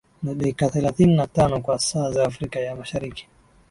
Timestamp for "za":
2.11-2.25